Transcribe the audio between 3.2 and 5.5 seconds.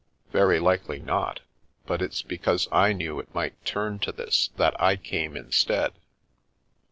might turn to this that I came